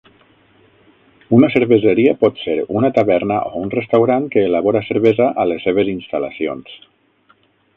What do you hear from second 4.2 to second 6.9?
que elabora cervesa a les seves instal·lacions.